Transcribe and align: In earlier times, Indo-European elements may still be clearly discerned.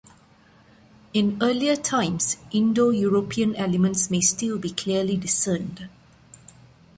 In 1.13 1.37
earlier 1.43 1.75
times, 1.75 2.37
Indo-European 2.49 3.55
elements 3.55 4.09
may 4.09 4.19
still 4.19 4.57
be 4.57 4.71
clearly 4.71 5.15
discerned. 5.15 5.89